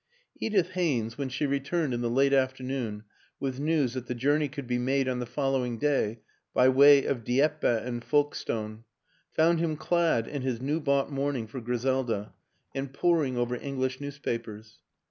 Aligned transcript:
Edith 0.39 0.69
Haynes, 0.71 1.19
when 1.19 1.29
she 1.29 1.45
returned 1.45 1.93
in 1.93 2.01
the 2.01 2.09
late 2.09 2.33
afternoon 2.33 3.03
with 3.39 3.59
news 3.59 3.93
that 3.93 4.07
the 4.07 4.15
journey 4.15 4.47
could 4.49 4.65
be 4.65 4.79
made 4.79 5.07
on 5.07 5.19
the 5.19 5.27
following 5.27 5.77
day 5.77 6.21
by 6.55 6.67
way 6.69 7.05
of 7.05 7.23
Dieppe 7.23 7.67
and 7.67 8.03
Folkestone, 8.03 8.83
found 9.31 9.59
him 9.59 9.77
clad 9.77 10.27
in 10.27 10.41
his 10.41 10.59
new 10.59 10.79
bought 10.79 11.11
mourning 11.11 11.45
for 11.45 11.61
Griselda 11.61 12.33
and 12.73 12.91
poring 12.91 13.37
over 13.37 13.53
English 13.55 14.01
newspapers. 14.01 14.79